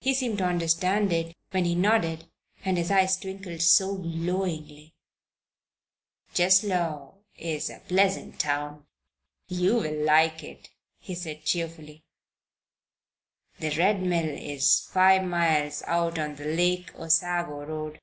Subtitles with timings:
[0.00, 2.24] He seemed to understand it when he nodded
[2.64, 4.94] and his eyes twinkled so glowingly.
[6.32, 8.86] "Cheslow is a pleasant town.
[9.46, 12.06] You will like it," he said, cheerfully.
[13.60, 18.00] "The Red Mill is five miles out on the Lake Osago Road.